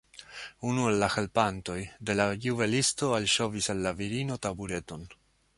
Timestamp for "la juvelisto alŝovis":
2.21-3.71